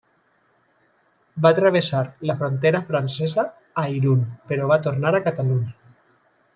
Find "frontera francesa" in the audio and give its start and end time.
2.41-3.47